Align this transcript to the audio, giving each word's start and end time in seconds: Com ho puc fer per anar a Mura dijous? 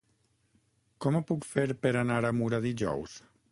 Com 1.05 1.19
ho 1.19 1.21
puc 1.33 1.45
fer 1.51 1.67
per 1.85 1.93
anar 2.01 2.19
a 2.29 2.35
Mura 2.41 2.63
dijous? 2.67 3.19